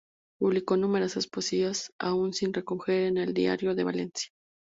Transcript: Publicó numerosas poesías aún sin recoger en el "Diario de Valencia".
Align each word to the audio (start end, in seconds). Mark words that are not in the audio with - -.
Publicó 0.39 0.77
numerosas 0.77 1.27
poesías 1.27 1.91
aún 1.99 2.33
sin 2.33 2.53
recoger 2.53 3.03
en 3.03 3.17
el 3.17 3.35
"Diario 3.35 3.75
de 3.75 3.83
Valencia". 3.83 4.31